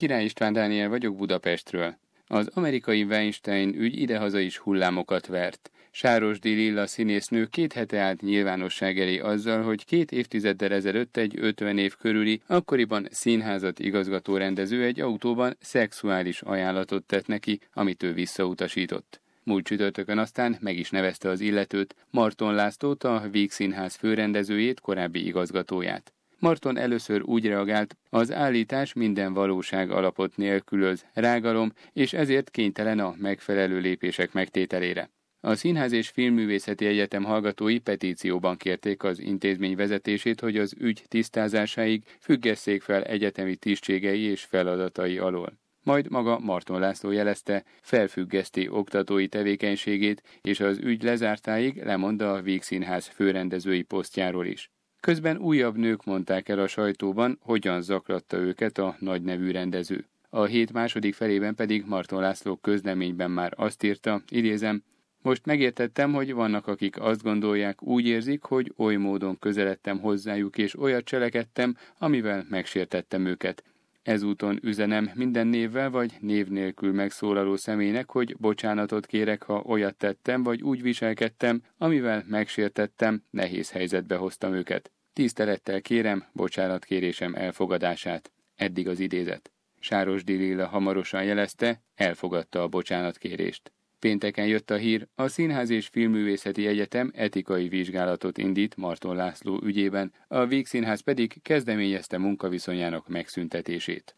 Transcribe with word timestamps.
Király 0.00 0.24
István 0.24 0.52
Dániel 0.52 0.88
vagyok 0.88 1.16
Budapestről. 1.16 1.96
Az 2.26 2.50
amerikai 2.54 3.02
Weinstein 3.02 3.74
ügy 3.74 3.98
idehaza 4.00 4.38
is 4.38 4.58
hullámokat 4.58 5.26
vert. 5.26 5.70
Sáros 5.90 6.38
Lilla 6.42 6.86
színésznő 6.86 7.46
két 7.46 7.72
hete 7.72 7.98
állt 7.98 8.20
nyilvánosság 8.20 9.00
elé 9.00 9.18
azzal, 9.18 9.62
hogy 9.62 9.84
két 9.84 10.12
évtizeddel 10.12 10.72
ezelőtt 10.72 11.16
egy 11.16 11.34
50 11.38 11.78
év 11.78 11.96
körüli, 11.96 12.42
akkoriban 12.46 13.08
színházat 13.10 13.78
igazgató 13.78 14.36
rendező 14.36 14.84
egy 14.84 15.00
autóban 15.00 15.56
szexuális 15.60 16.42
ajánlatot 16.42 17.04
tett 17.04 17.26
neki, 17.26 17.60
amit 17.72 18.02
ő 18.02 18.12
visszautasított. 18.12 19.20
Múlt 19.42 19.64
csütörtökön 19.64 20.18
aztán 20.18 20.56
meg 20.60 20.78
is 20.78 20.90
nevezte 20.90 21.28
az 21.28 21.40
illetőt, 21.40 21.94
Marton 22.10 22.54
Lászlót, 22.54 23.04
a 23.04 23.28
Víg 23.30 23.50
Színház 23.50 23.94
főrendezőjét, 23.94 24.80
korábbi 24.80 25.26
igazgatóját. 25.26 26.12
Marton 26.40 26.78
először 26.78 27.22
úgy 27.22 27.46
reagált, 27.46 27.96
az 28.08 28.32
állítás 28.32 28.92
minden 28.92 29.32
valóság 29.32 29.90
alapot 29.90 30.36
nélkülöz, 30.36 31.06
rágalom, 31.12 31.72
és 31.92 32.12
ezért 32.12 32.50
kénytelen 32.50 32.98
a 32.98 33.14
megfelelő 33.18 33.78
lépések 33.78 34.32
megtételére. 34.32 35.10
A 35.40 35.54
Színház 35.54 35.92
és 35.92 36.08
Filmművészeti 36.08 36.86
Egyetem 36.86 37.24
hallgatói 37.24 37.78
petícióban 37.78 38.56
kérték 38.56 39.02
az 39.02 39.20
intézmény 39.20 39.76
vezetését, 39.76 40.40
hogy 40.40 40.56
az 40.56 40.74
ügy 40.78 41.04
tisztázásáig 41.08 42.02
függesszék 42.20 42.82
fel 42.82 43.02
egyetemi 43.02 43.56
tisztségei 43.56 44.20
és 44.20 44.44
feladatai 44.44 45.18
alól. 45.18 45.58
Majd 45.82 46.10
maga 46.10 46.38
Marton 46.38 46.80
László 46.80 47.10
jelezte, 47.10 47.64
felfüggeszti 47.80 48.68
oktatói 48.68 49.28
tevékenységét, 49.28 50.22
és 50.40 50.60
az 50.60 50.78
ügy 50.78 51.02
lezártáig 51.02 51.82
lemond 51.82 52.22
a 52.22 52.42
Vígszínház 52.42 53.06
főrendezői 53.06 53.82
posztjáról 53.82 54.46
is. 54.46 54.70
Közben 55.00 55.36
újabb 55.36 55.76
nők 55.76 56.04
mondták 56.04 56.48
el 56.48 56.58
a 56.58 56.66
sajtóban, 56.66 57.38
hogyan 57.42 57.82
zaklatta 57.82 58.36
őket 58.36 58.78
a 58.78 58.96
nagy 58.98 59.22
nevű 59.22 59.50
rendező. 59.50 60.06
A 60.28 60.44
hét 60.44 60.72
második 60.72 61.14
felében 61.14 61.54
pedig 61.54 61.84
Marton 61.86 62.20
László 62.20 62.56
közleményben 62.56 63.30
már 63.30 63.52
azt 63.56 63.82
írta, 63.82 64.22
idézem, 64.28 64.82
most 65.22 65.46
megértettem, 65.46 66.12
hogy 66.12 66.32
vannak, 66.32 66.66
akik 66.66 67.00
azt 67.00 67.22
gondolják, 67.22 67.82
úgy 67.82 68.06
érzik, 68.06 68.42
hogy 68.42 68.72
oly 68.76 68.96
módon 68.96 69.38
közeledtem 69.38 69.98
hozzájuk, 69.98 70.58
és 70.58 70.78
olyat 70.78 71.04
cselekedtem, 71.04 71.76
amivel 71.98 72.46
megsértettem 72.48 73.26
őket. 73.26 73.64
Ezúton 74.02 74.58
üzenem 74.62 75.10
minden 75.14 75.46
névvel 75.46 75.90
vagy 75.90 76.12
név 76.20 76.48
nélkül 76.48 76.92
megszólaló 76.92 77.56
személynek, 77.56 78.10
hogy 78.10 78.36
bocsánatot 78.36 79.06
kérek, 79.06 79.42
ha 79.42 79.62
olyat 79.66 79.96
tettem, 79.96 80.42
vagy 80.42 80.62
úgy 80.62 80.82
viselkedtem, 80.82 81.62
amivel 81.78 82.24
megsértettem, 82.28 83.22
nehéz 83.30 83.70
helyzetbe 83.70 84.16
hoztam 84.16 84.54
őket. 84.54 84.90
Tisztelettel 85.12 85.80
kérem 85.80 86.24
bocsánatkérésem 86.32 87.34
elfogadását. 87.34 88.32
Eddig 88.56 88.88
az 88.88 89.00
idézet. 89.00 89.52
Sáros 89.78 90.24
Dililla 90.24 90.66
hamarosan 90.66 91.24
jelezte, 91.24 91.82
elfogadta 91.94 92.62
a 92.62 92.68
bocsánatkérést. 92.68 93.72
Pénteken 94.00 94.46
jött 94.46 94.70
a 94.70 94.76
hír, 94.76 95.06
a 95.14 95.28
Színház 95.28 95.70
és 95.70 95.86
Filmművészeti 95.86 96.66
Egyetem 96.66 97.10
etikai 97.14 97.68
vizsgálatot 97.68 98.38
indít 98.38 98.76
Marton 98.76 99.16
László 99.16 99.60
ügyében, 99.62 100.12
a 100.28 100.46
Vígszínház 100.46 101.00
pedig 101.00 101.42
kezdeményezte 101.42 102.18
munkaviszonyának 102.18 103.08
megszüntetését. 103.08 104.16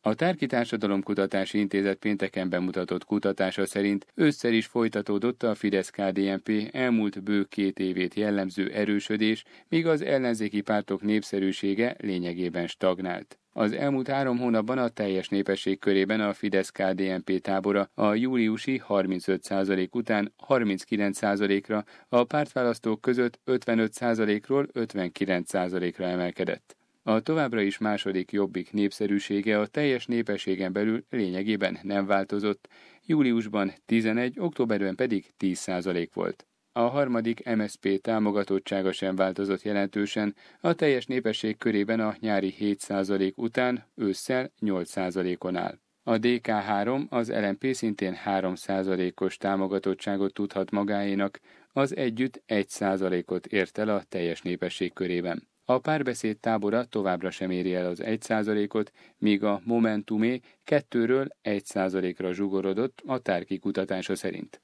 A 0.00 0.14
Tárki 0.14 0.46
Társadalomkutatási 0.46 1.58
Intézet 1.58 1.98
pénteken 1.98 2.48
bemutatott 2.48 3.04
kutatása 3.04 3.66
szerint 3.66 4.06
összer 4.14 4.52
is 4.52 4.66
folytatódott 4.66 5.42
a 5.42 5.54
Fidesz-KDNP 5.54 6.68
elmúlt 6.72 7.22
bő 7.22 7.44
két 7.44 7.78
évét 7.78 8.14
jellemző 8.14 8.70
erősödés, 8.70 9.44
míg 9.68 9.86
az 9.86 10.02
ellenzéki 10.02 10.60
pártok 10.60 11.02
népszerűsége 11.02 11.96
lényegében 11.98 12.66
stagnált. 12.66 13.38
Az 13.56 13.72
elmúlt 13.72 14.08
három 14.08 14.38
hónapban 14.38 14.78
a 14.78 14.88
teljes 14.88 15.28
népesség 15.28 15.78
körében 15.78 16.20
a 16.20 16.32
Fidesz-KDNP 16.32 17.40
tábora 17.40 17.90
a 17.94 18.14
júliusi 18.14 18.82
35% 18.88 19.90
után 19.90 20.32
39%-ra, 20.48 21.84
a 22.08 22.24
pártválasztók 22.24 23.00
között 23.00 23.40
55%-ról 23.46 24.68
59%-ra 24.72 26.04
emelkedett. 26.04 26.76
A 27.02 27.20
továbbra 27.20 27.60
is 27.60 27.78
második 27.78 28.32
jobbik 28.32 28.72
népszerűsége 28.72 29.60
a 29.60 29.66
teljes 29.66 30.06
népességen 30.06 30.72
belül 30.72 31.04
lényegében 31.10 31.78
nem 31.82 32.06
változott, 32.06 32.68
júliusban 33.06 33.72
11, 33.86 34.40
októberben 34.40 34.94
pedig 34.94 35.32
10% 35.38 36.08
volt. 36.14 36.46
A 36.76 36.88
harmadik 36.88 37.54
MSP 37.56 38.00
támogatottsága 38.00 38.92
sem 38.92 39.16
változott 39.16 39.62
jelentősen, 39.62 40.34
a 40.60 40.72
teljes 40.72 41.06
népesség 41.06 41.56
körében 41.56 42.00
a 42.00 42.16
nyári 42.20 42.54
7% 42.58 43.34
után 43.34 43.84
ősszel 43.94 44.52
8%-on 44.60 45.56
áll. 45.56 45.78
A 46.02 46.12
DK3, 46.12 47.08
az 47.08 47.30
LMP 47.30 47.74
szintén 47.74 48.16
3%-os 48.24 49.36
támogatottságot 49.36 50.32
tudhat 50.32 50.70
magáénak, 50.70 51.40
az 51.72 51.96
együtt 51.96 52.42
1%-ot 52.46 53.46
ért 53.46 53.78
el 53.78 53.88
a 53.88 54.02
teljes 54.08 54.42
népesség 54.42 54.92
körében. 54.92 55.48
A 55.64 55.78
párbeszéd 55.78 56.38
tábora 56.38 56.84
továbbra 56.84 57.30
sem 57.30 57.50
éri 57.50 57.74
el 57.74 57.86
az 57.86 58.00
1%-ot, 58.04 58.92
míg 59.18 59.44
a 59.44 59.60
Momentumé 59.64 60.40
2-ről 60.66 61.28
1%-ra 61.42 62.32
zsugorodott 62.32 63.02
a 63.06 63.18
tárki 63.18 63.58
kutatása 63.58 64.14
szerint. 64.14 64.63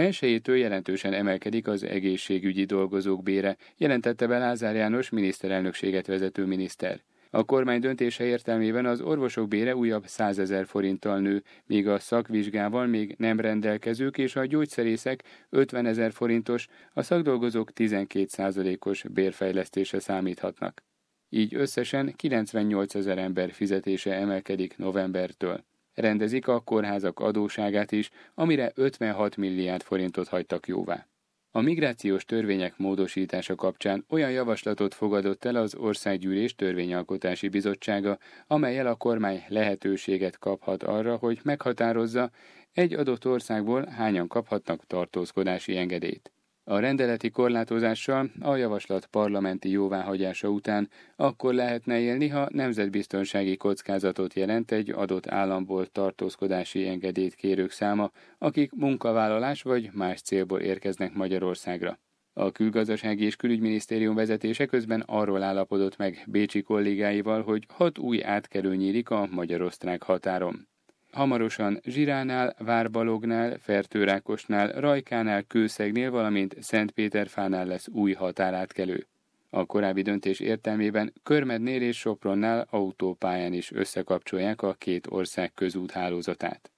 Elsőjétől 0.00 0.56
jelentősen 0.56 1.12
emelkedik 1.12 1.66
az 1.66 1.84
egészségügyi 1.84 2.64
dolgozók 2.64 3.22
bére, 3.22 3.56
jelentette 3.76 4.26
be 4.26 4.38
Lázár 4.38 4.74
János 4.74 5.10
miniszterelnökséget 5.10 6.06
vezető 6.06 6.44
miniszter. 6.44 7.00
A 7.30 7.44
kormány 7.44 7.80
döntése 7.80 8.24
értelmében 8.24 8.86
az 8.86 9.00
orvosok 9.00 9.48
bére 9.48 9.76
újabb 9.76 10.06
100 10.06 10.38
ezer 10.38 10.66
forinttal 10.66 11.18
nő, 11.18 11.42
míg 11.66 11.88
a 11.88 11.98
szakvizsgával 11.98 12.86
még 12.86 13.14
nem 13.18 13.40
rendelkezők 13.40 14.18
és 14.18 14.36
a 14.36 14.46
gyógyszerészek 14.46 15.24
50 15.48 15.86
ezer 15.86 16.12
forintos, 16.12 16.66
a 16.92 17.02
szakdolgozók 17.02 17.70
12% 17.74 18.86
os 18.86 19.04
bérfejlesztése 19.12 19.98
számíthatnak. 19.98 20.82
Így 21.28 21.54
összesen 21.54 22.14
98 22.16 22.94
ezer 22.94 23.18
ember 23.18 23.52
fizetése 23.52 24.14
emelkedik 24.14 24.76
novembertől. 24.76 25.64
Rendezik 25.94 26.48
a 26.48 26.60
kórházak 26.60 27.20
adóságát 27.20 27.92
is, 27.92 28.10
amire 28.34 28.72
56 28.74 29.36
milliárd 29.36 29.82
forintot 29.82 30.28
hagytak 30.28 30.66
jóvá. 30.66 31.06
A 31.52 31.60
migrációs 31.60 32.24
törvények 32.24 32.76
módosítása 32.76 33.54
kapcsán 33.54 34.04
olyan 34.08 34.30
javaslatot 34.30 34.94
fogadott 34.94 35.44
el 35.44 35.56
az 35.56 35.74
Országgyűlés 35.74 36.54
Törvényalkotási 36.54 37.48
Bizottsága, 37.48 38.18
amelyel 38.46 38.86
a 38.86 38.94
kormány 38.94 39.44
lehetőséget 39.48 40.38
kaphat 40.38 40.82
arra, 40.82 41.16
hogy 41.16 41.40
meghatározza, 41.42 42.30
egy 42.72 42.92
adott 42.92 43.26
országból 43.26 43.86
hányan 43.86 44.28
kaphatnak 44.28 44.86
tartózkodási 44.86 45.76
engedélyt. 45.76 46.32
A 46.64 46.78
rendeleti 46.78 47.30
korlátozással 47.30 48.30
a 48.40 48.56
javaslat 48.56 49.06
parlamenti 49.06 49.70
jóváhagyása 49.70 50.48
után 50.48 50.88
akkor 51.16 51.54
lehetne 51.54 51.98
élni, 51.98 52.28
ha 52.28 52.48
nemzetbiztonsági 52.52 53.56
kockázatot 53.56 54.34
jelent 54.34 54.70
egy 54.70 54.90
adott 54.90 55.26
államból 55.26 55.86
tartózkodási 55.86 56.86
engedélyt 56.86 57.34
kérők 57.34 57.70
száma, 57.70 58.10
akik 58.38 58.72
munkavállalás 58.72 59.62
vagy 59.62 59.90
más 59.92 60.20
célból 60.20 60.60
érkeznek 60.60 61.14
Magyarországra. 61.14 61.98
A 62.32 62.52
külgazdasági 62.52 63.24
és 63.24 63.36
külügyminisztérium 63.36 64.14
vezetése 64.14 64.66
közben 64.66 65.00
arról 65.00 65.42
állapodott 65.42 65.96
meg 65.96 66.24
Bécsi 66.26 66.62
kollégáival, 66.62 67.42
hogy 67.42 67.66
hat 67.68 67.98
új 67.98 68.24
átkelő 68.24 68.74
nyílik 68.76 69.10
a 69.10 69.28
magyar-osztrák 69.30 70.02
határon. 70.02 70.69
Hamarosan 71.12 71.80
Zsiránál, 71.84 72.54
Várbalognál, 72.58 73.58
Fertőrákosnál, 73.58 74.72
Rajkánál, 74.72 75.42
Kőszegnél, 75.42 76.10
valamint 76.10 76.56
Szentpéterfánál 76.60 77.66
lesz 77.66 77.88
új 77.88 78.12
határátkelő. 78.12 79.06
A 79.50 79.66
korábbi 79.66 80.02
döntés 80.02 80.40
értelmében 80.40 81.12
Körmednél 81.22 81.82
és 81.82 81.98
Sopronnál 81.98 82.66
autópályán 82.70 83.52
is 83.52 83.72
összekapcsolják 83.72 84.62
a 84.62 84.72
két 84.72 85.06
ország 85.10 85.54
közúthálózatát. 85.54 86.70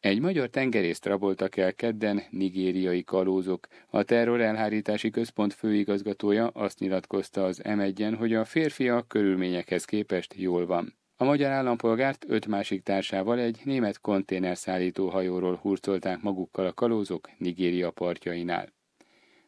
Egy 0.00 0.20
magyar 0.20 0.48
tengerészt 0.48 1.06
raboltak 1.06 1.56
el 1.56 1.74
kedden 1.74 2.22
nigériai 2.30 3.04
kalózok. 3.04 3.66
A 3.88 4.02
terror 4.02 4.40
elhárítási 4.40 5.10
központ 5.10 5.54
főigazgatója 5.54 6.46
azt 6.46 6.78
nyilatkozta 6.78 7.44
az 7.44 7.60
M1-en, 7.64 8.14
hogy 8.18 8.34
a 8.34 8.44
férfi 8.44 8.88
a 8.88 9.02
körülményekhez 9.02 9.84
képest 9.84 10.34
jól 10.36 10.66
van. 10.66 10.94
A 11.22 11.24
magyar 11.24 11.50
állampolgárt 11.50 12.24
öt 12.28 12.46
másik 12.46 12.82
társával 12.82 13.38
egy 13.38 13.60
német 13.64 14.00
konténerszállító 14.00 15.08
hajóról 15.08 15.54
hurcolták 15.54 16.20
magukkal 16.22 16.66
a 16.66 16.72
kalózok 16.72 17.28
Nigéria 17.38 17.90
partjainál. 17.90 18.72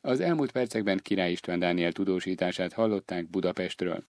Az 0.00 0.20
elmúlt 0.20 0.52
percekben 0.52 0.98
Király 1.02 1.30
István 1.30 1.58
Dániel 1.58 1.92
tudósítását 1.92 2.72
hallották 2.72 3.30
Budapestről. 3.30 4.00